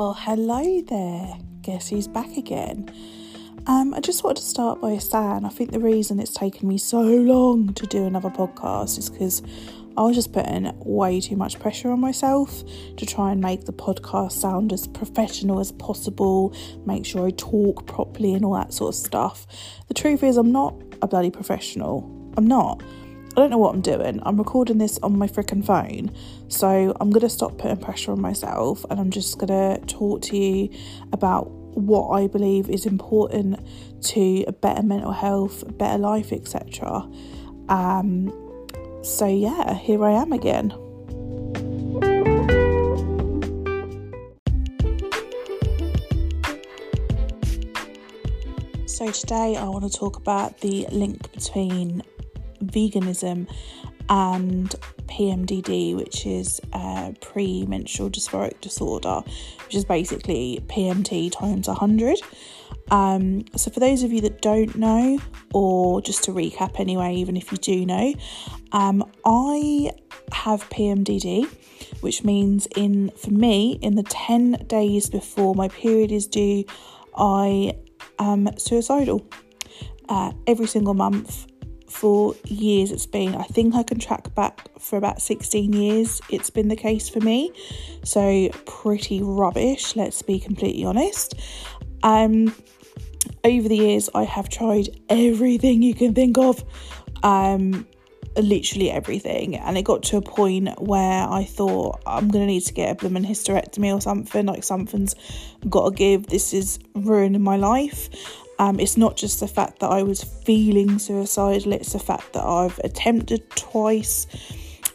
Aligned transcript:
Well, 0.00 0.14
hello 0.14 0.80
there. 0.80 1.34
Guess 1.60 1.90
who's 1.90 2.08
back 2.08 2.38
again? 2.38 2.90
Um, 3.66 3.92
I 3.92 4.00
just 4.00 4.24
wanted 4.24 4.40
to 4.40 4.46
start 4.46 4.80
by 4.80 4.96
saying 4.96 5.44
I 5.44 5.50
think 5.50 5.72
the 5.72 5.78
reason 5.78 6.18
it's 6.18 6.32
taken 6.32 6.68
me 6.68 6.78
so 6.78 7.02
long 7.02 7.74
to 7.74 7.86
do 7.86 8.06
another 8.06 8.30
podcast 8.30 8.96
is 8.96 9.10
because 9.10 9.42
I 9.98 10.02
was 10.04 10.16
just 10.16 10.32
putting 10.32 10.72
way 10.78 11.20
too 11.20 11.36
much 11.36 11.58
pressure 11.58 11.90
on 11.90 12.00
myself 12.00 12.62
to 12.96 13.04
try 13.04 13.30
and 13.30 13.42
make 13.42 13.66
the 13.66 13.74
podcast 13.74 14.32
sound 14.32 14.72
as 14.72 14.88
professional 14.88 15.60
as 15.60 15.70
possible, 15.70 16.56
make 16.86 17.04
sure 17.04 17.26
I 17.26 17.30
talk 17.32 17.86
properly 17.86 18.32
and 18.32 18.42
all 18.42 18.54
that 18.54 18.72
sort 18.72 18.94
of 18.94 18.98
stuff. 18.98 19.46
The 19.88 19.94
truth 19.94 20.22
is, 20.22 20.38
I'm 20.38 20.50
not 20.50 20.76
a 21.02 21.08
bloody 21.08 21.30
professional. 21.30 22.32
I'm 22.38 22.46
not. 22.46 22.82
I 23.36 23.42
don't 23.42 23.50
know 23.50 23.58
what 23.58 23.72
I'm 23.72 23.80
doing. 23.80 24.20
I'm 24.24 24.36
recording 24.36 24.78
this 24.78 24.98
on 25.04 25.16
my 25.16 25.28
freaking 25.28 25.64
phone. 25.64 26.10
So 26.48 26.96
I'm 27.00 27.10
going 27.10 27.20
to 27.20 27.28
stop 27.28 27.58
putting 27.58 27.76
pressure 27.76 28.10
on 28.10 28.20
myself 28.20 28.84
and 28.90 28.98
I'm 28.98 29.10
just 29.10 29.38
going 29.38 29.48
to 29.48 29.86
talk 29.86 30.22
to 30.22 30.36
you 30.36 30.68
about 31.12 31.48
what 31.48 32.10
I 32.10 32.26
believe 32.26 32.68
is 32.68 32.86
important 32.86 33.60
to 34.06 34.44
a 34.48 34.52
better 34.52 34.82
mental 34.82 35.12
health, 35.12 35.62
better 35.78 35.98
life, 35.98 36.32
etc. 36.32 37.08
Um, 37.68 38.32
so, 39.02 39.28
yeah, 39.28 39.74
here 39.74 40.04
I 40.04 40.10
am 40.10 40.32
again. 40.32 40.70
So, 48.86 49.10
today 49.12 49.56
I 49.56 49.64
want 49.68 49.90
to 49.90 49.98
talk 49.98 50.16
about 50.16 50.60
the 50.60 50.88
link 50.90 51.32
between 51.32 52.02
veganism 52.70 53.48
and 54.08 54.74
PMDD, 55.06 55.94
which 55.96 56.26
is 56.26 56.60
a 56.72 57.14
premenstrual 57.20 58.10
dysphoric 58.10 58.60
disorder, 58.60 59.22
which 59.64 59.74
is 59.74 59.84
basically 59.84 60.62
PMT 60.66 61.32
times 61.32 61.68
100. 61.68 62.18
Um, 62.90 63.44
so, 63.56 63.70
for 63.70 63.78
those 63.78 64.02
of 64.02 64.12
you 64.12 64.20
that 64.22 64.42
don't 64.42 64.74
know, 64.76 65.18
or 65.54 66.02
just 66.02 66.24
to 66.24 66.32
recap 66.32 66.80
anyway, 66.80 67.14
even 67.14 67.36
if 67.36 67.52
you 67.52 67.58
do 67.58 67.86
know, 67.86 68.14
um, 68.72 69.04
I 69.24 69.92
have 70.32 70.68
PMDD, 70.70 71.46
which 72.00 72.24
means 72.24 72.66
in 72.76 73.10
for 73.16 73.30
me, 73.30 73.78
in 73.80 73.94
the 73.94 74.02
10 74.02 74.64
days 74.66 75.08
before 75.08 75.54
my 75.54 75.68
period 75.68 76.10
is 76.10 76.26
due, 76.26 76.64
I 77.16 77.76
am 78.18 78.48
suicidal. 78.58 79.24
Uh, 80.08 80.32
every 80.48 80.66
single 80.66 80.94
month 80.94 81.46
for 81.90 82.34
years 82.44 82.90
it's 82.92 83.06
been. 83.06 83.34
I 83.34 83.42
think 83.42 83.74
i 83.74 83.82
can 83.82 83.98
track 83.98 84.34
back 84.34 84.68
for 84.78 84.96
about 84.96 85.20
16 85.20 85.72
years 85.72 86.20
it's 86.30 86.48
been 86.48 86.68
the 86.68 86.76
case 86.76 87.08
for 87.08 87.20
me. 87.20 87.52
So 88.04 88.48
pretty 88.66 89.20
rubbish 89.22 89.96
let's 89.96 90.22
be 90.22 90.38
completely 90.38 90.84
honest. 90.84 91.34
Um 92.02 92.54
over 93.44 93.68
the 93.68 93.76
years 93.76 94.08
i 94.14 94.24
have 94.24 94.48
tried 94.48 94.88
everything 95.08 95.82
you 95.82 95.94
can 95.94 96.14
think 96.14 96.38
of. 96.38 96.64
Um 97.22 97.86
literally 98.36 98.90
everything. 98.90 99.56
And 99.56 99.76
it 99.76 99.82
got 99.82 100.04
to 100.04 100.16
a 100.16 100.22
point 100.22 100.80
where 100.80 101.28
i 101.28 101.44
thought 101.44 102.00
i'm 102.06 102.28
gonna 102.28 102.46
need 102.46 102.60
to 102.62 102.72
get 102.72 102.92
a 102.92 102.94
blooming 102.94 103.24
hysterectomy 103.24 103.92
or 103.92 104.00
something 104.00 104.46
like 104.46 104.62
something's 104.62 105.16
gotta 105.68 105.94
give. 105.94 106.28
This 106.28 106.54
is 106.54 106.78
ruining 106.94 107.42
my 107.42 107.56
life 107.56 108.08
um, 108.60 108.78
it's 108.78 108.98
not 108.98 109.16
just 109.16 109.40
the 109.40 109.48
fact 109.48 109.78
that 109.78 109.88
I 109.88 110.02
was 110.02 110.22
feeling 110.22 110.98
suicidal, 110.98 111.72
it's 111.72 111.94
the 111.94 111.98
fact 111.98 112.34
that 112.34 112.44
I've 112.44 112.78
attempted 112.84 113.48
twice. 113.56 114.26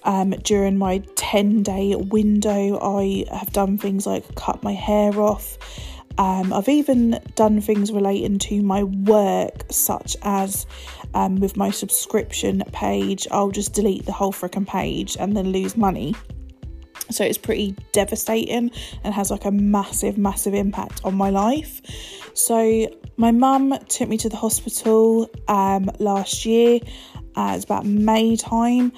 Um, 0.04 0.30
during 0.44 0.78
my 0.78 1.00
10 1.16 1.64
day 1.64 1.96
window, 1.96 2.78
I 2.80 3.26
have 3.36 3.52
done 3.52 3.80
things 3.80 4.06
like 4.06 4.36
cut 4.36 4.62
my 4.62 4.74
hair 4.74 5.20
off. 5.20 5.58
Um, 6.20 6.54
I've 6.54 6.70
even 6.70 7.20
done 7.34 7.60
things 7.60 7.92
relating 7.92 8.38
to 8.38 8.62
my 8.62 8.84
work, 8.84 9.64
such 9.72 10.16
as 10.22 10.68
um, 11.16 11.38
with 11.38 11.58
my 11.58 11.72
subscription 11.72 12.62
page, 12.72 13.28
I'll 13.32 13.50
just 13.50 13.74
delete 13.74 14.06
the 14.06 14.12
whole 14.12 14.32
freaking 14.32 14.68
page 14.68 15.18
and 15.20 15.36
then 15.36 15.48
lose 15.52 15.76
money. 15.76 16.14
So 17.12 17.24
it's 17.24 17.38
pretty 17.38 17.76
devastating 17.92 18.72
and 19.04 19.14
has 19.14 19.32
like 19.32 19.46
a 19.46 19.52
massive, 19.52 20.18
massive 20.18 20.54
impact 20.54 21.02
on 21.04 21.16
my 21.16 21.30
life. 21.30 21.82
So 22.34 22.88
my 23.18 23.32
mum 23.32 23.78
took 23.88 24.10
me 24.10 24.18
to 24.18 24.30
the 24.30 24.38
hospital 24.38 25.30
um, 25.48 25.90
last 26.00 26.46
year. 26.46 26.80
Uh, 27.36 27.54
it's 27.56 27.66
about 27.66 27.86
May 27.86 28.38
time, 28.38 28.94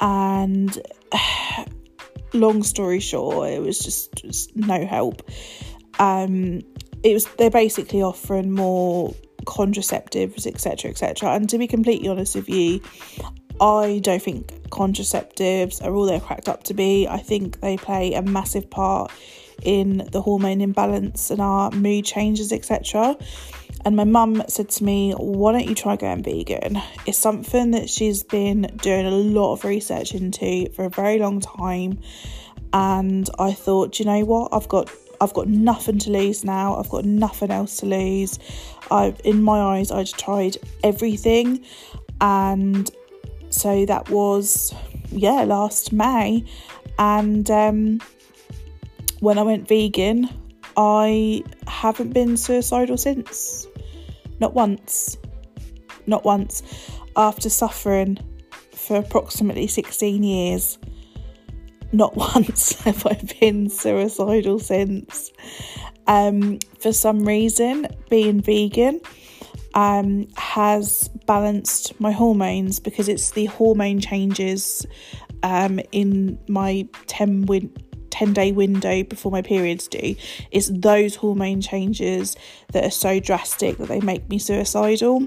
and 0.00 0.78
long 2.32 2.62
story 2.62 3.00
short, 3.00 3.50
it 3.50 3.60
was 3.60 3.78
just, 3.78 4.14
just 4.14 4.56
no 4.56 4.86
help. 4.86 5.22
Um, 5.98 6.62
it 7.02 7.12
was 7.14 7.26
they're 7.36 7.50
basically 7.50 8.02
offering 8.02 8.52
more 8.52 9.14
contraceptives, 9.44 10.46
etc., 10.46 10.90
etc. 10.90 11.30
And 11.30 11.48
to 11.50 11.58
be 11.58 11.66
completely 11.66 12.08
honest 12.08 12.34
with 12.34 12.48
you, 12.48 12.80
I 13.62 14.00
don't 14.00 14.20
think 14.20 14.48
contraceptives 14.70 15.84
are 15.84 15.94
all 15.94 16.04
they're 16.04 16.18
cracked 16.18 16.48
up 16.48 16.64
to 16.64 16.74
be. 16.74 17.06
I 17.06 17.18
think 17.18 17.60
they 17.60 17.76
play 17.76 18.12
a 18.12 18.20
massive 18.20 18.68
part 18.68 19.12
in 19.62 20.08
the 20.10 20.20
hormone 20.20 20.60
imbalance 20.60 21.30
and 21.30 21.40
our 21.40 21.70
mood 21.70 22.04
changes, 22.04 22.52
etc. 22.52 23.16
And 23.84 23.94
my 23.94 24.02
mum 24.02 24.42
said 24.48 24.68
to 24.70 24.84
me, 24.84 25.12
Why 25.12 25.52
don't 25.52 25.68
you 25.68 25.76
try 25.76 25.94
going 25.94 26.24
vegan? 26.24 26.82
It's 27.06 27.18
something 27.18 27.70
that 27.70 27.88
she's 27.88 28.24
been 28.24 28.62
doing 28.82 29.06
a 29.06 29.10
lot 29.10 29.52
of 29.52 29.64
research 29.64 30.12
into 30.12 30.68
for 30.72 30.84
a 30.84 30.90
very 30.90 31.20
long 31.20 31.38
time. 31.38 32.00
And 32.72 33.30
I 33.38 33.52
thought, 33.52 34.00
you 34.00 34.06
know 34.06 34.24
what? 34.24 34.52
I've 34.52 34.68
got 34.68 34.90
I've 35.20 35.34
got 35.34 35.46
nothing 35.46 36.00
to 36.00 36.10
lose 36.10 36.44
now. 36.44 36.74
I've 36.74 36.88
got 36.88 37.04
nothing 37.04 37.52
else 37.52 37.76
to 37.76 37.86
lose. 37.86 38.40
I 38.90 39.14
in 39.24 39.40
my 39.40 39.60
eyes 39.76 39.92
I'd 39.92 40.08
tried 40.08 40.56
everything 40.82 41.64
and 42.20 42.90
so 43.52 43.84
that 43.86 44.10
was 44.10 44.74
yeah, 45.10 45.44
last 45.44 45.92
May. 45.92 46.44
And 46.98 47.50
um 47.50 48.00
when 49.20 49.38
I 49.38 49.42
went 49.42 49.68
vegan, 49.68 50.28
I 50.76 51.44
haven't 51.66 52.12
been 52.12 52.36
suicidal 52.36 52.96
since. 52.96 53.66
Not 54.40 54.54
once. 54.54 55.16
Not 56.06 56.24
once. 56.24 56.62
After 57.14 57.48
suffering 57.48 58.18
for 58.72 58.96
approximately 58.96 59.66
16 59.66 60.22
years, 60.22 60.78
not 61.92 62.16
once 62.34 62.80
have 62.82 63.06
I 63.06 63.20
been 63.38 63.68
suicidal 63.68 64.58
since. 64.58 65.30
Um, 66.06 66.58
for 66.80 66.92
some 66.92 67.24
reason, 67.24 67.86
being 68.10 68.40
vegan 68.40 69.00
um, 69.74 70.28
has 70.36 71.08
balanced 71.26 71.98
my 72.00 72.12
hormones 72.12 72.80
because 72.80 73.08
it's 73.08 73.30
the 73.32 73.46
hormone 73.46 74.00
changes 74.00 74.86
um, 75.42 75.80
in 75.92 76.38
my 76.48 76.88
10 77.06 77.46
win- 77.46 77.72
10 78.10 78.32
day 78.34 78.52
window 78.52 79.02
before 79.02 79.32
my 79.32 79.42
periods 79.42 79.88
do, 79.88 80.14
it's 80.50 80.70
those 80.72 81.16
hormone 81.16 81.60
changes 81.60 82.36
that 82.72 82.84
are 82.84 82.90
so 82.90 83.18
drastic 83.18 83.78
that 83.78 83.88
they 83.88 84.00
make 84.00 84.28
me 84.28 84.38
suicidal. 84.38 85.26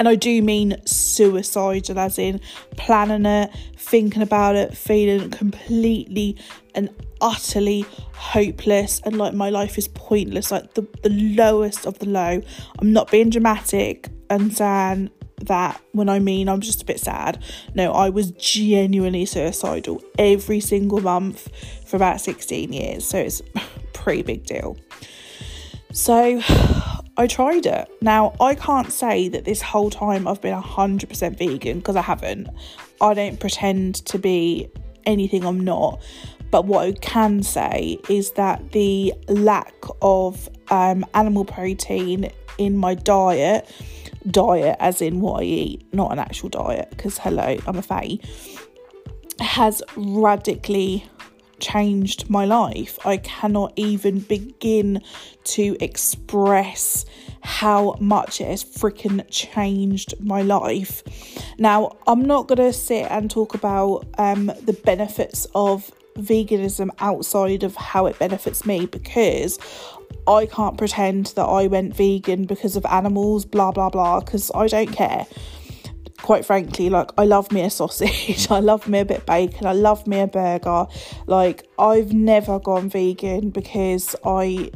And 0.00 0.08
I 0.08 0.14
do 0.14 0.40
mean 0.40 0.80
suicidal, 0.86 1.98
as 1.98 2.18
in 2.18 2.40
planning 2.78 3.26
it, 3.26 3.50
thinking 3.76 4.22
about 4.22 4.56
it, 4.56 4.74
feeling 4.74 5.28
completely 5.28 6.38
and 6.74 6.88
utterly 7.20 7.84
hopeless 8.14 9.02
and 9.04 9.18
like 9.18 9.34
my 9.34 9.50
life 9.50 9.76
is 9.76 9.88
pointless, 9.88 10.50
like 10.50 10.72
the, 10.72 10.88
the 11.02 11.10
lowest 11.10 11.84
of 11.84 11.98
the 11.98 12.06
low. 12.06 12.40
I'm 12.78 12.94
not 12.94 13.10
being 13.10 13.28
dramatic 13.28 14.08
and 14.30 14.56
saying 14.56 15.10
that 15.42 15.78
when 15.92 16.08
I 16.08 16.18
mean 16.18 16.48
I'm 16.48 16.62
just 16.62 16.80
a 16.80 16.86
bit 16.86 16.98
sad. 16.98 17.44
No, 17.74 17.92
I 17.92 18.08
was 18.08 18.30
genuinely 18.30 19.26
suicidal 19.26 20.02
every 20.18 20.60
single 20.60 21.02
month 21.02 21.50
for 21.86 21.96
about 21.96 22.22
16 22.22 22.72
years. 22.72 23.04
So 23.04 23.18
it's 23.18 23.42
pretty 23.92 24.22
big 24.22 24.46
deal. 24.46 24.78
So 25.92 26.40
I 27.16 27.26
tried 27.26 27.66
it. 27.66 27.88
Now, 28.00 28.34
I 28.40 28.54
can't 28.54 28.92
say 28.92 29.28
that 29.28 29.44
this 29.44 29.60
whole 29.60 29.90
time 29.90 30.26
I've 30.26 30.40
been 30.40 30.60
100% 30.60 31.38
vegan 31.38 31.78
because 31.78 31.96
I 31.96 32.02
haven't. 32.02 32.48
I 33.00 33.14
don't 33.14 33.38
pretend 33.38 33.96
to 34.06 34.18
be 34.18 34.68
anything 35.06 35.44
I'm 35.44 35.60
not. 35.60 36.02
But 36.50 36.64
what 36.64 36.86
I 36.86 36.92
can 36.92 37.42
say 37.42 37.98
is 38.08 38.32
that 38.32 38.72
the 38.72 39.14
lack 39.28 39.74
of 40.02 40.48
um, 40.70 41.04
animal 41.14 41.44
protein 41.44 42.30
in 42.58 42.76
my 42.76 42.94
diet 42.94 43.68
diet, 44.30 44.76
as 44.80 45.00
in 45.00 45.20
what 45.20 45.40
I 45.40 45.44
eat, 45.44 45.94
not 45.94 46.12
an 46.12 46.18
actual 46.18 46.48
diet, 46.48 46.90
because 46.90 47.18
hello, 47.18 47.56
I'm 47.66 47.76
a 47.76 47.82
fatty, 47.82 48.20
has 49.38 49.82
radically 49.96 51.06
changed 51.60 52.28
my 52.30 52.44
life. 52.44 52.98
I 53.06 53.18
cannot 53.18 53.72
even 53.76 54.20
begin 54.20 55.02
to 55.44 55.76
express 55.80 57.04
how 57.42 57.96
much 58.00 58.40
it 58.40 58.48
has 58.48 58.64
freaking 58.64 59.24
changed 59.30 60.14
my 60.20 60.42
life. 60.42 61.02
Now, 61.58 61.96
I'm 62.06 62.24
not 62.24 62.48
going 62.48 62.58
to 62.58 62.72
sit 62.72 63.06
and 63.10 63.30
talk 63.30 63.54
about 63.54 64.06
um, 64.18 64.46
the 64.46 64.78
benefits 64.84 65.46
of 65.54 65.90
veganism 66.14 66.90
outside 66.98 67.62
of 67.62 67.76
how 67.76 68.06
it 68.06 68.18
benefits 68.18 68.66
me 68.66 68.86
because 68.86 69.58
I 70.26 70.46
can't 70.46 70.76
pretend 70.76 71.26
that 71.36 71.44
I 71.44 71.66
went 71.66 71.96
vegan 71.96 72.44
because 72.44 72.76
of 72.76 72.84
animals, 72.86 73.44
blah 73.44 73.72
blah 73.72 73.90
blah, 73.90 74.20
because 74.20 74.50
I 74.54 74.66
don't 74.66 74.92
care. 74.92 75.26
Quite 76.22 76.44
frankly, 76.44 76.90
like 76.90 77.10
I 77.18 77.24
love 77.24 77.50
me 77.50 77.62
a 77.62 77.70
sausage, 77.70 78.46
I 78.50 78.60
love 78.60 78.88
me 78.88 79.00
a 79.00 79.04
bit 79.04 79.26
bacon, 79.26 79.66
I 79.66 79.72
love 79.72 80.06
me 80.06 80.20
a 80.20 80.26
burger. 80.26 80.86
Like 81.26 81.66
I've 81.78 82.12
never 82.12 82.58
gone 82.58 82.88
vegan 82.88 83.50
because 83.50 84.14
I 84.24 84.70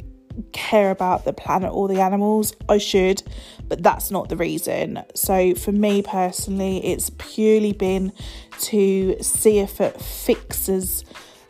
care 0.53 0.91
about 0.91 1.25
the 1.25 1.33
planet 1.33 1.73
or 1.73 1.89
the 1.89 2.01
animals. 2.01 2.55
I 2.69 2.79
should, 2.79 3.23
but 3.69 3.83
that's 3.83 4.11
not 4.11 4.29
the 4.29 4.37
reason. 4.37 5.03
So, 5.15 5.55
for 5.55 5.73
me 5.73 6.03
personally, 6.03 6.85
it's 6.85 7.11
purely 7.19 7.73
been 7.73 8.13
to 8.61 9.17
see 9.21 9.59
if 9.59 9.81
it 9.81 10.01
fixes 10.01 11.05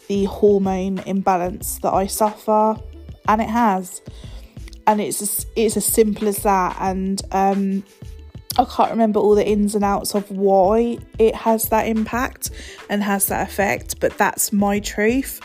the 0.09 0.25
hormone 0.25 0.99
imbalance 1.01 1.79
that 1.79 1.93
I 1.93 2.07
suffer, 2.07 2.77
and 3.29 3.41
it 3.41 3.49
has. 3.49 4.03
And 4.87 5.01
it's 5.01 5.23
as, 5.23 5.47
it's 5.57 5.79
as 5.79 5.87
simple 5.87 6.29
as 6.29 6.39
that. 6.39 6.77
And 6.79 7.23
um, 7.33 7.85
I 8.57 8.65
can't 8.65 8.91
remember 8.91 9.19
all 9.19 9.35
the 9.35 9.47
ins 9.47 9.75
and 9.75 9.85
outs 9.85 10.15
of 10.15 10.31
why 10.31 10.99
it 11.19 11.35
has 11.35 11.65
that 11.71 11.89
impact 11.89 12.51
and 12.89 13.03
has 13.03 13.27
that 13.27 13.49
effect, 13.49 13.99
but 13.99 14.17
that's 14.17 14.53
my 14.53 14.79
truth. 14.79 15.41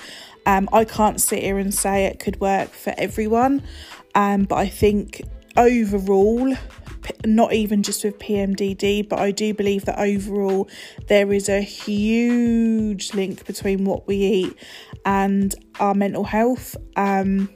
Um, 0.46 0.70
I 0.72 0.86
can't 0.86 1.20
sit 1.20 1.42
here 1.42 1.58
and 1.58 1.74
say 1.74 2.06
it 2.06 2.20
could 2.20 2.40
work 2.40 2.70
for 2.70 2.94
everyone, 2.98 3.64
um, 4.14 4.44
but 4.44 4.58
I 4.58 4.68
think 4.68 5.22
overall, 5.58 6.56
not 7.26 7.54
even 7.54 7.82
just 7.82 8.04
with 8.04 8.20
PMDD, 8.20 9.10
but 9.10 9.20
I 9.20 9.32
do 9.32 9.54
believe 9.54 9.86
that 9.86 10.00
overall 10.00 10.70
there 11.08 11.34
is 11.34 11.50
a 11.50 11.62
huge 11.62 13.14
link 13.14 13.46
between 13.46 13.86
what 13.86 14.08
we 14.08 14.18
eat 14.18 14.56
and 15.06 15.54
our 15.80 15.96
mental 15.96 16.24
health. 16.26 16.76
Um, 16.96 17.50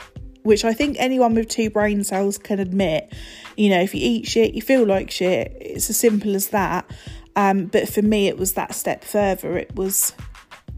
which 0.43 0.63
I 0.63 0.73
think 0.73 0.97
anyone 0.99 1.33
with 1.33 1.49
two 1.49 1.69
brain 1.69 2.03
cells 2.03 2.37
can 2.37 2.59
admit. 2.59 3.13
You 3.57 3.69
know, 3.69 3.81
if 3.81 3.93
you 3.95 4.01
eat 4.03 4.27
shit, 4.27 4.53
you 4.53 4.61
feel 4.61 4.85
like 4.85 5.11
shit. 5.11 5.57
It's 5.59 5.89
as 5.89 5.97
simple 5.97 6.35
as 6.35 6.49
that. 6.49 6.89
Um, 7.35 7.65
but 7.65 7.89
for 7.89 8.01
me, 8.01 8.27
it 8.27 8.37
was 8.37 8.53
that 8.53 8.75
step 8.75 9.03
further. 9.03 9.57
It 9.57 9.75
was 9.75 10.13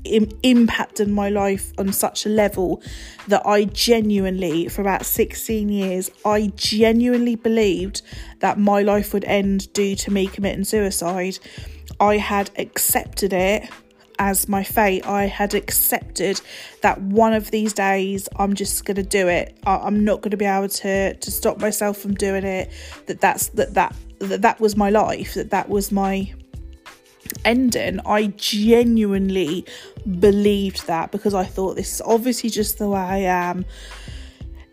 Im- 0.06 0.70
my 1.08 1.30
life 1.30 1.74
on 1.78 1.92
such 1.92 2.26
a 2.26 2.30
level 2.30 2.82
that 3.28 3.46
I 3.46 3.66
genuinely, 3.66 4.68
for 4.68 4.82
about 4.82 5.06
16 5.06 5.68
years, 5.70 6.12
I 6.24 6.52
genuinely 6.56 7.36
believed 7.36 8.04
that 8.40 8.60
my 8.60 8.84
life 8.84 9.14
would 9.14 9.26
end 9.26 9.74
due 9.74 9.96
to 9.96 10.12
me 10.12 10.28
committing 10.28 10.64
suicide. 10.64 11.40
I 12.00 12.18
had 12.18 12.52
accepted 12.58 13.34
it 13.34 13.70
as 14.20 14.48
my 14.48 14.64
fate. 14.64 15.06
I 15.06 15.26
had 15.26 15.54
accepted 15.54 16.42
that 16.82 17.02
one 17.02 17.34
of 17.34 17.52
these 17.52 17.74
days 17.74 18.28
I'm 18.38 18.54
just 18.54 18.86
going 18.86 18.96
to 18.96 19.04
do 19.04 19.28
it. 19.28 19.58
I- 19.66 19.88
am 19.88 20.04
not 20.04 20.22
going 20.22 20.32
to 20.32 20.38
be 20.38 20.46
able 20.46 20.70
to 20.70 21.14
to 21.14 21.32
stop 21.32 21.60
myself 21.60 21.98
from 21.98 22.14
doing 22.14 22.44
it. 22.44 22.72
That 23.08 23.22
that's 23.22 23.48
that 23.50 23.74
that 23.74 23.96
that, 24.20 24.42
that 24.42 24.60
was 24.60 24.76
my 24.76 24.90
life. 24.90 25.34
That 25.34 25.52
that 25.52 25.70
was 25.70 25.92
my 25.92 26.34
ending, 27.44 28.00
I 28.06 28.28
genuinely 28.38 29.66
believed 30.20 30.88
that 30.88 31.12
because 31.12 31.34
I 31.34 31.44
thought 31.44 31.76
this 31.76 31.96
is 31.96 32.02
obviously 32.02 32.50
just 32.50 32.78
the 32.78 32.90
way 32.90 33.00
I 33.00 33.18
am. 33.18 33.66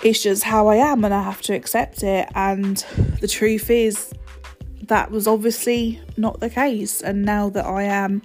It's 0.03 0.23
just 0.23 0.43
how 0.43 0.67
I 0.67 0.77
am, 0.77 1.05
and 1.05 1.15
I 1.15 1.23
have 1.23 1.43
to 1.43 1.55
accept 1.55 2.03
it. 2.03 2.29
And 2.35 2.79
the 3.21 3.29
truth 3.29 3.71
is, 3.71 4.13
that 4.83 5.11
was 5.11 5.29
obviously 5.29 6.01
not 6.17 6.41
the 6.41 6.51
case. 6.51 7.01
And 7.03 7.23
now 7.23 7.49
that 7.51 7.65
I 7.65 7.85
am 7.85 8.23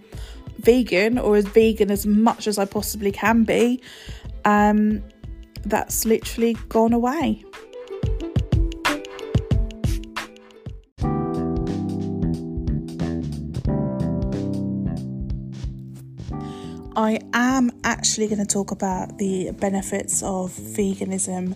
vegan, 0.59 1.17
or 1.17 1.35
as 1.35 1.45
vegan 1.45 1.91
as 1.91 2.05
much 2.05 2.47
as 2.47 2.57
I 2.57 2.65
possibly 2.65 3.11
can 3.11 3.43
be, 3.43 3.81
um, 4.45 5.03
that's 5.63 6.05
literally 6.05 6.55
gone 6.69 6.93
away. 6.93 7.43
I 16.97 17.19
am 17.31 17.69
actually 17.83 18.25
going 18.25 18.39
to 18.39 18.45
talk 18.45 18.71
about 18.71 19.19
the 19.19 19.51
benefits 19.51 20.23
of 20.23 20.51
veganism 20.51 21.55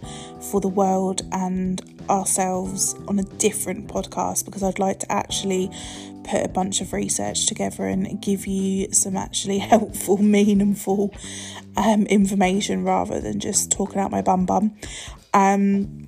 for 0.51 0.62
the 0.62 0.68
world 0.68 1.24
and 1.31 1.81
ourselves 2.12 2.94
on 3.07 3.18
a 3.18 3.24
different 3.24 3.88
podcast 3.88 4.45
because 4.45 4.62
I'd 4.62 4.77
like 4.77 5.00
to 5.00 5.12
actually 5.12 5.71
put 6.23 6.44
a 6.44 6.50
bunch 6.50 6.81
of 6.81 6.94
research 6.94 7.45
together 7.45 7.85
and 7.85 8.21
give 8.21 8.47
you 8.47 8.91
some 8.91 9.15
actually 9.15 9.57
helpful, 9.73 10.18
meaningful 10.18 11.13
um, 11.77 12.06
information 12.07 12.83
rather 12.83 13.19
than 13.19 13.39
just 13.39 13.71
talking 13.71 14.00
out 14.00 14.12
my 14.12 14.21
bum 14.21 14.45
bum. 14.45 14.75
Um, 15.33 16.07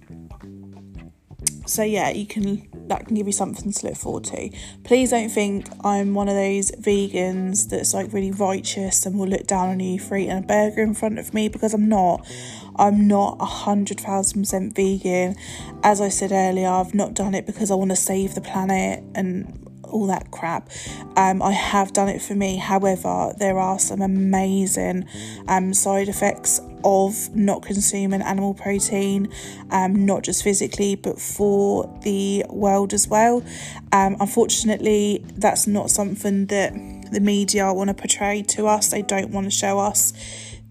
so 1.66 1.84
yeah, 1.84 2.10
you 2.10 2.26
can 2.26 2.68
that 2.88 3.08
can 3.08 3.16
give 3.16 3.28
you 3.28 3.34
something 3.34 3.72
to 3.72 3.88
look 3.88 3.96
forward 3.96 4.26
to. 4.26 4.50
Please 4.84 5.12
don't 5.12 5.30
think 5.30 5.68
I'm 5.84 6.14
one 6.14 6.28
of 6.28 6.36
those 6.36 6.72
vegans 6.72 7.70
that's 7.70 7.94
like 7.94 8.12
really 8.12 8.32
righteous 8.32 9.06
and 9.06 9.18
will 9.18 9.28
look 9.28 9.48
down 9.48 9.70
on 9.70 9.80
you 9.80 10.00
for 10.00 10.18
eating 10.18 10.38
a 10.38 10.42
burger 10.42 10.82
in 10.82 10.94
front 10.94 11.20
of 11.20 11.34
me 11.34 11.48
because 11.48 11.74
I'm 11.74 11.88
not. 11.88 12.28
I'm 12.76 13.08
not 13.08 13.38
a 13.40 13.46
hundred 13.46 14.00
thousand 14.00 14.42
percent 14.42 14.76
vegan. 14.76 15.36
As 15.84 16.02
I 16.02 16.10
said 16.10 16.32
earlier, 16.32 16.68
I've 16.68 16.94
not 16.94 17.14
done 17.14 17.36
it 17.36 17.46
because 17.46 17.72
I 17.72 17.76
want 17.76 17.92
to 17.92 17.96
save 17.96 18.36
the 18.36 18.42
planet 18.42 19.04
and 19.16 19.73
all 19.94 20.08
that 20.08 20.32
crap. 20.32 20.70
Um, 21.16 21.42
I 21.42 21.52
have 21.52 21.94
done 21.94 22.10
it 22.10 22.22
for 22.22 22.36
me. 22.36 22.58
However, 22.58 23.34
there 23.38 23.58
are 23.58 23.80
some 23.80 24.02
amazing 24.02 25.06
um, 25.48 25.74
side 25.74 26.10
effects 26.10 26.60
of 26.84 27.34
not 27.36 27.62
consuming 27.62 28.22
animal 28.22 28.54
protein, 28.54 29.32
um, 29.72 30.06
not 30.06 30.24
just 30.24 30.44
physically, 30.44 30.96
but 30.96 31.20
for 31.20 31.90
the 32.04 32.44
world 32.50 32.94
as 32.94 33.08
well. 33.08 33.44
Um, 33.92 34.18
unfortunately, 34.20 35.24
that's 35.38 35.66
not 35.68 35.90
something 35.90 36.48
that 36.48 36.74
the 37.12 37.22
media 37.22 37.72
want 37.72 37.90
to 37.90 37.94
portray 37.94 38.42
to 38.42 38.68
us. 38.68 38.90
They 38.90 39.02
don't 39.02 39.30
want 39.30 39.46
to 39.46 39.52
show 39.52 39.80
us 39.80 40.14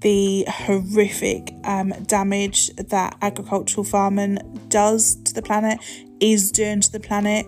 the 0.00 0.44
horrific 0.48 1.54
um, 1.64 1.90
damage 2.06 2.68
that 2.76 3.16
agricultural 3.22 3.84
farming 3.84 4.38
does 4.68 5.14
to 5.22 5.32
the 5.32 5.42
planet, 5.42 5.78
is 6.20 6.50
doing 6.50 6.80
to 6.80 6.92
the 6.92 7.00
planet. 7.00 7.46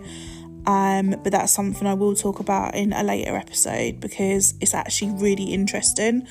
Um, 0.67 1.11
but 1.23 1.31
that's 1.31 1.51
something 1.51 1.87
I 1.87 1.93
will 1.93 2.15
talk 2.15 2.39
about 2.39 2.75
in 2.75 2.93
a 2.93 3.03
later 3.03 3.35
episode 3.35 3.99
because 3.99 4.55
it's 4.61 4.73
actually 4.73 5.11
really 5.11 5.53
interesting. 5.53 6.27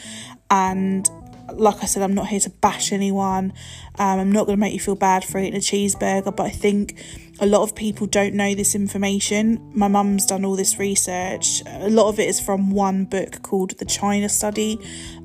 And 0.51 1.09
like 1.59 1.83
I 1.83 1.87
said, 1.87 2.03
I'm 2.03 2.15
not 2.15 2.29
here 2.29 2.41
to 2.41 2.51
bash 2.51 2.93
anyone. 2.93 3.53
Um, 3.99 4.21
I'm 4.21 4.33
not 4.33 4.47
going 4.47 4.57
to 4.57 4.61
make 4.61 4.73
you 4.73 4.81
feel 4.81 4.97
bad 4.97 5.25
for 5.25 5.39
eating 5.39 5.55
a 5.55 5.59
cheeseburger, 5.59 6.35
but 6.35 6.45
I 6.45 6.51
think 6.51 6.97
a 7.41 7.47
lot 7.47 7.63
of 7.63 7.75
people 7.75 8.07
don't 8.07 8.35
know 8.35 8.55
this 8.55 8.75
information. 8.75 9.61
My 9.75 9.89
mum's 9.89 10.27
done 10.27 10.45
all 10.45 10.55
this 10.55 10.79
research. 10.79 11.63
A 11.67 11.91
lot 11.91 12.09
of 12.09 12.21
it 12.21 12.29
is 12.29 12.41
from 12.41 12.71
one 12.71 13.07
book 13.07 13.43
called 13.43 13.77
The 13.79 13.85
China 13.85 14.29
Study, 14.29 14.77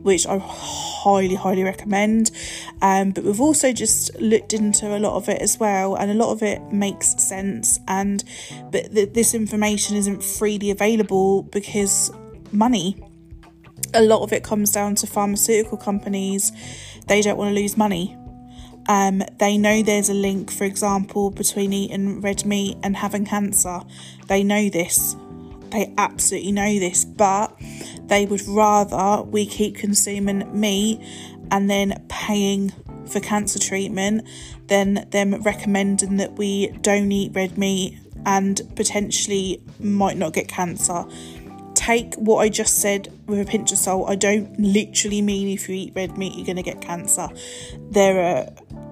which 0.01 0.25
I 0.25 0.39
highly, 0.39 1.36
highly 1.36 1.63
recommend. 1.63 2.31
Um, 2.81 3.12
but 3.12 3.24
we've 3.24 3.41
also 3.41 3.71
just 3.71 4.19
looked 4.19 4.53
into 4.53 4.95
a 4.95 5.00
lot 5.00 5.15
of 5.15 5.29
it 5.29 5.41
as 5.41 5.59
well, 5.59 5.95
and 5.95 6.09
a 6.09 6.15
lot 6.15 6.31
of 6.31 6.41
it 6.41 6.62
makes 6.71 7.09
sense. 7.24 7.79
And 7.88 8.24
but 8.71 8.91
th- 8.91 9.13
this 9.13 9.33
information 9.36 9.95
isn't 9.95 10.24
freely 10.24 10.71
available 10.71 11.43
because 11.43 12.12
money 12.51 12.98
a 13.93 14.01
lot 14.01 14.22
of 14.22 14.34
it 14.34 14.43
comes 14.43 14.72
down 14.72 14.96
to 14.96 15.08
pharmaceutical 15.08 15.77
companies. 15.77 16.51
They 17.08 17.22
don't 17.22 17.38
want 17.38 17.55
to 17.55 17.60
lose 17.60 17.77
money. 17.77 18.17
Um, 18.88 19.22
they 19.38 19.58
know 19.58 19.84
there's 19.84 20.10
a 20.10 20.13
link, 20.13 20.51
for 20.51 20.63
example, 20.63 21.29
between 21.29 21.74
eating 21.74 22.22
red 22.22 22.46
meat 22.46 22.77
and 22.84 22.98
having 22.98 23.25
cancer. 23.25 23.81
They 24.27 24.43
know 24.43 24.69
this. 24.69 25.15
They 25.69 25.93
absolutely 25.98 26.51
know 26.51 26.79
this, 26.79 27.05
but 27.05 27.55
they 28.05 28.25
would 28.25 28.41
rather 28.48 29.22
we 29.22 29.46
keep 29.46 29.75
consuming 29.75 30.60
meat 30.60 31.00
and 31.51 31.69
then 31.69 32.03
paying 32.10 32.72
for 33.08 33.19
cancer 33.19 33.60
treatment 33.60 34.27
than 34.67 35.08
them 35.12 35.41
recommending 35.41 36.17
that 36.17 36.34
we 36.34 36.67
don't 36.81 37.12
eat 37.12 37.31
red 37.34 37.58
meat 37.58 37.98
and 38.25 38.62
potentially 38.75 39.62
might 39.79 40.17
not 40.17 40.34
get 40.34 40.48
cancer 40.48 41.05
take 41.89 42.13
what 42.15 42.38
I 42.38 42.50
just 42.50 42.79
said 42.81 43.12
with 43.25 43.39
a 43.39 43.46
pinch 43.46 43.72
of 43.72 43.79
salt. 43.79 44.10
I 44.10 44.15
don't 44.15 44.60
literally 44.60 45.24
mean 45.24 45.48
if 45.48 45.67
you 45.67 45.75
eat 45.75 45.93
red 45.96 46.17
meat, 46.17 46.36
you're 46.36 46.46
going 46.46 46.58
to 46.58 46.63
get 46.63 46.81
cancer. 46.81 47.27
There 47.89 48.19
are 48.22 48.50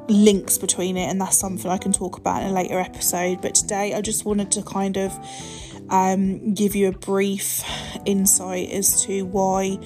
links 0.10 0.58
between 0.58 0.98
it, 0.98 1.08
and 1.08 1.22
that's 1.22 1.38
something 1.38 1.70
I 1.70 1.77
can 1.77 1.92
talk 1.92 2.18
about 2.18 2.42
in 2.42 2.50
a 2.50 2.54
later 2.54 2.80
episode. 2.80 3.39
But 3.42 3.54
today, 3.54 3.94
I 3.94 4.01
just 4.01 4.25
wanted 4.25 4.51
to 4.54 4.63
kind 4.63 4.98
of 4.98 5.13
um, 5.89 6.56
give 6.56 6.75
you 6.75 6.88
a 6.88 6.92
brief 6.92 7.63
insight 8.06 8.72
as 8.72 9.04
to 9.06 9.25
why 9.25 9.77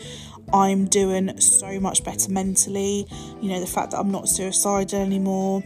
I'm 0.54 0.86
doing 0.86 1.38
so 1.42 1.82
much 1.82 2.06
better 2.06 2.32
mentally. 2.32 3.08
You 3.42 3.50
know, 3.50 3.60
the 3.60 3.68
fact 3.68 3.92
that 3.92 4.00
I'm 4.00 4.12
not 4.12 4.30
suicidal 4.30 5.02
anymore. 5.02 5.64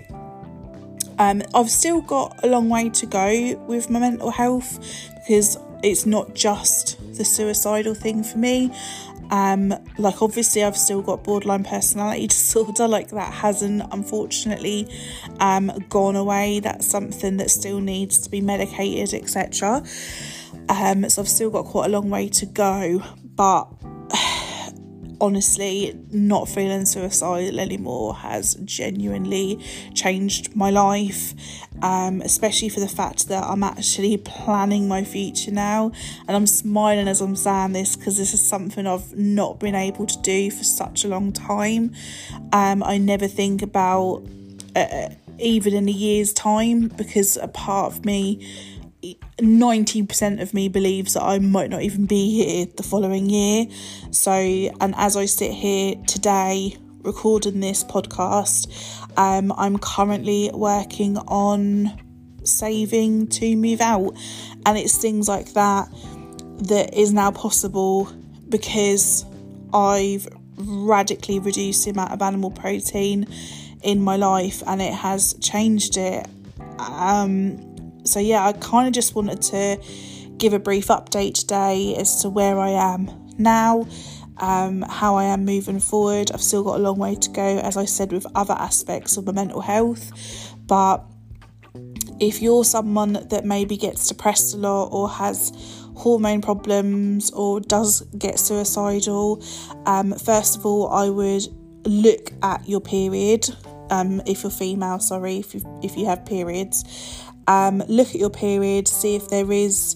Um, 1.19 1.43
I've 1.53 1.69
still 1.69 2.01
got 2.01 2.43
a 2.43 2.47
long 2.47 2.69
way 2.69 2.89
to 2.89 3.05
go 3.05 3.55
with 3.67 3.89
my 3.89 3.99
mental 3.99 4.31
health 4.31 4.79
because 5.27 5.57
it's 5.85 6.05
not 6.05 6.33
just 6.33 6.97
the 7.15 7.23
suicidal 7.23 7.93
thing 7.93 8.23
for 8.23 8.39
me. 8.39 8.71
Um, 9.31 9.73
like 9.97 10.21
obviously 10.21 10.63
I've 10.63 10.77
still 10.77 11.01
got 11.01 11.23
borderline 11.23 11.63
personality 11.63 12.27
disorder, 12.35 12.87
like 12.87 13.09
that 13.09 13.33
hasn't 13.33 13.83
unfortunately 13.91 14.87
um, 15.39 15.71
gone 15.89 16.15
away. 16.15 16.59
That's 16.59 16.87
something 16.87 17.37
that 17.37 17.51
still 17.51 17.79
needs 17.79 18.17
to 18.19 18.29
be 18.29 18.41
medicated, 18.41 19.13
etc. 19.13 19.83
Um, 20.69 21.07
so 21.09 21.21
I've 21.21 21.29
still 21.29 21.51
got 21.51 21.65
quite 21.65 21.85
a 21.85 21.89
long 21.89 22.09
way 22.09 22.29
to 22.29 22.45
go, 22.47 23.03
but 23.35 23.65
honestly, 25.19 25.97
not 26.11 26.47
feeling 26.47 26.85
suicidal 26.85 27.59
anymore 27.59 28.15
has 28.15 28.55
genuinely 28.65 29.59
changed 29.93 30.55
my 30.55 30.69
life, 30.69 31.33
um, 31.81 32.21
especially 32.21 32.69
for 32.69 32.79
the 32.79 32.87
fact 32.87 33.27
that 33.27 33.43
I'm 33.43 33.63
actually 33.63 34.17
planning 34.17 34.87
my 34.87 35.03
future 35.03 35.51
now. 35.51 35.91
And 36.27 36.35
I'm 36.35 36.47
smiling 36.47 37.07
as 37.07 37.21
I'm 37.21 37.35
saying 37.35 37.73
this 37.73 37.95
because 37.95 38.17
this 38.17 38.33
is 38.33 38.47
something 38.47 38.87
I've 38.87 39.15
not 39.15 39.59
been 39.59 39.75
able 39.75 40.05
to 40.05 40.21
do 40.21 40.51
for 40.51 40.63
such 40.63 41.03
a 41.05 41.07
long 41.07 41.31
time. 41.31 41.93
Um, 42.53 42.83
I 42.83 42.97
never 42.97 43.27
think 43.27 43.61
about. 43.61 44.23
Uh, 44.75 45.09
even 45.37 45.73
in 45.73 45.87
a 45.89 45.91
year's 45.91 46.31
time, 46.31 46.87
because 46.87 47.35
a 47.35 47.47
part 47.47 47.93
of 47.93 48.05
me 48.05 48.39
90% 49.37 50.41
of 50.41 50.53
me 50.53 50.69
believes 50.69 51.13
that 51.13 51.23
I 51.23 51.39
might 51.39 51.69
not 51.69 51.81
even 51.81 52.05
be 52.05 52.43
here 52.43 52.65
the 52.75 52.83
following 52.83 53.29
year. 53.29 53.67
So, 54.11 54.31
and 54.31 54.93
as 54.97 55.15
I 55.15 55.25
sit 55.25 55.51
here 55.51 55.95
today 56.07 56.77
recording 57.01 57.59
this 57.59 57.83
podcast, 57.83 58.67
um, 59.17 59.51
I'm 59.57 59.77
currently 59.77 60.49
working 60.53 61.17
on 61.17 62.01
saving 62.43 63.27
to 63.27 63.55
move 63.55 63.81
out, 63.81 64.13
and 64.65 64.77
it's 64.77 64.97
things 64.97 65.27
like 65.27 65.53
that 65.53 65.87
that 66.59 66.93
is 66.93 67.13
now 67.13 67.31
possible 67.31 68.09
because 68.49 69.25
I've 69.73 70.27
radically 70.57 71.39
reduced 71.39 71.85
the 71.85 71.91
amount 71.91 72.11
of 72.11 72.21
animal 72.21 72.51
protein 72.51 73.27
in 73.83 74.01
my 74.01 74.15
life 74.15 74.63
and 74.65 74.81
it 74.81 74.93
has 74.93 75.33
changed 75.35 75.97
it. 75.97 76.25
Um, 76.79 77.74
so, 78.05 78.19
yeah, 78.19 78.45
I 78.45 78.53
kind 78.53 78.87
of 78.87 78.93
just 78.93 79.15
wanted 79.15 79.41
to 79.43 79.81
give 80.37 80.53
a 80.53 80.59
brief 80.59 80.87
update 80.87 81.33
today 81.33 81.95
as 81.95 82.21
to 82.21 82.29
where 82.29 82.59
I 82.59 82.69
am 82.69 83.09
now, 83.37 83.87
um, 84.37 84.81
how 84.83 85.15
I 85.15 85.25
am 85.25 85.45
moving 85.45 85.79
forward. 85.79 86.31
I've 86.31 86.41
still 86.41 86.63
got 86.63 86.79
a 86.79 86.83
long 86.83 86.97
way 86.97 87.15
to 87.15 87.29
go, 87.29 87.59
as 87.59 87.77
I 87.77 87.85
said, 87.85 88.11
with 88.11 88.25
other 88.35 88.53
aspects 88.53 89.17
of 89.17 89.25
my 89.25 89.31
mental 89.31 89.61
health, 89.61 90.11
but 90.67 91.05
if 92.19 92.41
you're 92.41 92.63
someone 92.63 93.13
that 93.29 93.43
maybe 93.45 93.77
gets 93.77 94.07
depressed 94.07 94.53
a 94.53 94.57
lot 94.57 94.87
or 94.87 95.09
has 95.09 95.51
hormone 95.95 96.41
problems 96.41 97.31
or 97.31 97.59
does 97.59 98.01
get 98.17 98.39
suicidal, 98.39 99.43
um, 99.85 100.13
first 100.13 100.57
of 100.57 100.65
all, 100.65 100.89
I 100.89 101.09
would 101.09 101.43
look 101.85 102.31
at 102.41 102.67
your 102.67 102.81
period. 102.81 103.47
Um, 103.89 104.21
if 104.25 104.43
you're 104.43 104.51
female, 104.51 104.99
sorry, 104.99 105.39
if 105.39 105.55
if 105.83 105.97
you 105.97 106.05
have 106.07 106.25
periods, 106.25 106.83
um, 107.47 107.83
look 107.87 108.09
at 108.09 108.15
your 108.15 108.29
period, 108.29 108.87
see 108.87 109.15
if 109.15 109.29
there 109.29 109.51
is 109.51 109.95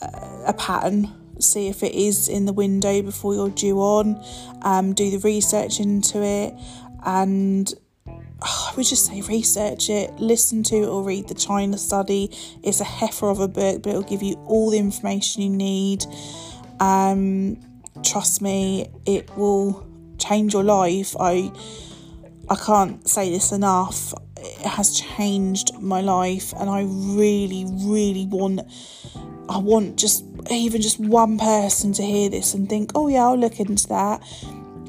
uh, 0.00 0.44
a 0.46 0.54
pattern, 0.54 1.10
see 1.38 1.68
if 1.68 1.82
it 1.82 1.94
is 1.94 2.28
in 2.28 2.46
the 2.46 2.52
window 2.52 3.02
before 3.02 3.34
you're 3.34 3.50
due 3.50 3.78
on, 3.78 4.22
um, 4.62 4.92
do 4.92 5.10
the 5.10 5.18
research 5.18 5.80
into 5.80 6.22
it, 6.22 6.54
and 7.04 7.74
oh, 8.06 8.68
I 8.70 8.76
would 8.76 8.86
just 8.86 9.06
say 9.06 9.20
research 9.22 9.90
it, 9.90 10.14
listen 10.18 10.62
to 10.64 10.86
or 10.86 11.02
read 11.02 11.28
the 11.28 11.34
China 11.34 11.76
study. 11.78 12.30
It's 12.62 12.80
a 12.80 12.84
heifer 12.84 13.28
of 13.28 13.40
a 13.40 13.48
book, 13.48 13.82
but 13.82 13.90
it'll 13.90 14.02
give 14.02 14.22
you 14.22 14.34
all 14.46 14.70
the 14.70 14.78
information 14.78 15.42
you 15.42 15.50
need. 15.50 16.04
Um, 16.80 17.60
trust 18.02 18.40
me, 18.40 18.88
it 19.06 19.36
will 19.36 19.86
change 20.18 20.54
your 20.54 20.64
life. 20.64 21.14
I 21.18 21.52
I 22.48 22.56
can't 22.56 23.08
say 23.08 23.30
this 23.30 23.52
enough 23.52 24.12
has 24.66 24.98
changed 24.98 25.72
my 25.80 26.00
life 26.00 26.52
and 26.58 26.68
I 26.68 26.82
really 26.82 27.66
really 27.68 28.26
want 28.26 28.60
I 29.48 29.58
want 29.58 29.96
just 29.96 30.24
even 30.50 30.80
just 30.80 30.98
one 30.98 31.38
person 31.38 31.92
to 31.94 32.02
hear 32.02 32.30
this 32.30 32.54
and 32.54 32.68
think 32.68 32.92
oh 32.94 33.08
yeah 33.08 33.24
I'll 33.24 33.38
look 33.38 33.60
into 33.60 33.88
that. 33.88 34.22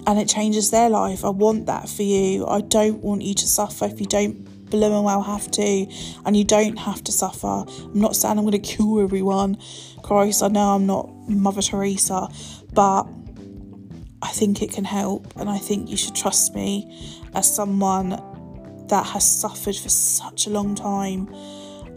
And 0.05 0.19
it 0.19 0.27
changes 0.27 0.69
their 0.69 0.89
life. 0.89 1.23
I 1.23 1.29
want 1.29 1.65
that 1.67 1.87
for 1.87 2.03
you. 2.03 2.45
I 2.45 2.59
don't 2.59 3.01
want 3.01 3.21
you 3.21 3.33
to 3.35 3.47
suffer 3.47 3.85
if 3.85 4.01
you 4.01 4.05
don't 4.05 4.69
blooming 4.69 5.03
well 5.03 5.21
have 5.21 5.49
to 5.51 5.87
and 6.25 6.35
you 6.35 6.43
don't 6.43 6.77
have 6.77 7.03
to 7.05 7.11
suffer. 7.11 7.63
I'm 7.67 7.99
not 7.99 8.15
saying 8.15 8.37
I'm 8.37 8.43
going 8.43 8.51
to 8.59 8.59
cure 8.59 9.03
everyone 9.03 9.57
Christ. 10.01 10.43
I 10.43 10.49
know 10.49 10.75
I'm 10.75 10.85
not 10.85 11.09
Mother 11.29 11.61
Teresa 11.61 12.27
but 12.73 13.03
I 14.21 14.29
think 14.29 14.61
it 14.61 14.71
can 14.71 14.85
help 14.85 15.31
and 15.37 15.49
I 15.49 15.57
think 15.57 15.89
you 15.89 15.97
should 15.97 16.15
trust 16.15 16.55
me 16.55 17.21
as 17.33 17.53
someone 17.53 18.19
that 18.93 19.07
has 19.07 19.27
suffered 19.27 19.75
for 19.75 19.89
such 19.89 20.45
a 20.45 20.51
long 20.51 20.75
time, 20.75 21.27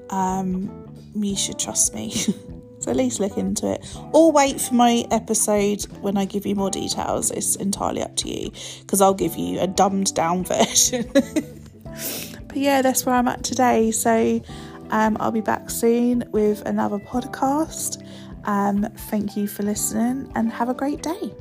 um, 0.08 0.88
you 1.14 1.36
should 1.36 1.58
trust 1.58 1.94
me. 1.94 2.10
so 2.80 2.90
at 2.90 2.96
least 2.96 3.20
look 3.20 3.36
into 3.36 3.70
it. 3.70 3.86
Or 4.14 4.32
wait 4.32 4.58
for 4.58 4.72
my 4.72 5.04
episode 5.10 5.82
when 6.00 6.16
I 6.16 6.24
give 6.24 6.46
you 6.46 6.54
more 6.54 6.70
details. 6.70 7.30
It's 7.30 7.54
entirely 7.56 8.02
up 8.02 8.16
to 8.16 8.30
you 8.30 8.50
because 8.80 9.02
I'll 9.02 9.12
give 9.12 9.36
you 9.36 9.60
a 9.60 9.66
dumbed 9.66 10.14
down 10.14 10.44
version. 10.46 11.06
but 11.12 12.56
yeah, 12.56 12.80
that's 12.80 13.04
where 13.04 13.14
I'm 13.14 13.28
at 13.28 13.44
today. 13.44 13.90
So 13.90 14.42
um, 14.88 15.18
I'll 15.20 15.32
be 15.32 15.42
back 15.42 15.68
soon 15.68 16.24
with 16.30 16.62
another 16.62 16.98
podcast. 16.98 18.02
Um, 18.44 18.84
thank 19.10 19.36
you 19.36 19.46
for 19.46 19.64
listening 19.64 20.32
and 20.34 20.50
have 20.50 20.70
a 20.70 20.74
great 20.74 21.02
day. 21.02 21.34